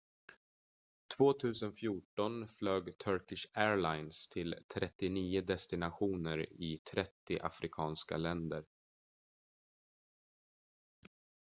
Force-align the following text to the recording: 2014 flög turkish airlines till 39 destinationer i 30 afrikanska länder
2014 1.17 2.47
flög 2.47 2.97
turkish 2.97 3.47
airlines 3.53 4.29
till 4.29 4.55
39 4.73 5.41
destinationer 5.41 6.45
i 6.53 6.77
30 6.93 7.39
afrikanska 7.41 8.17
länder 8.17 8.65